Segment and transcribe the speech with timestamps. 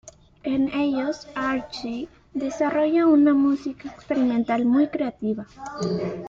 [0.41, 5.45] En ellos Archie desarrolla una música experimental muy creativa.